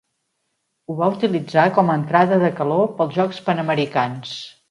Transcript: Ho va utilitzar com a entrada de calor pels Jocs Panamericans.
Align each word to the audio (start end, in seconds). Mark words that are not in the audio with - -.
Ho 0.87 0.95
va 1.01 1.09
utilitzar 1.15 1.65
com 1.75 1.91
a 1.95 1.99
entrada 2.01 2.41
de 2.45 2.51
calor 2.61 2.89
pels 3.01 3.15
Jocs 3.21 3.45
Panamericans. 3.51 4.35